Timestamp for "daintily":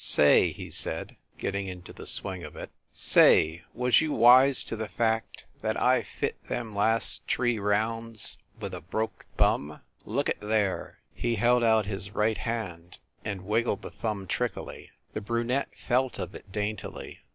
16.51-17.19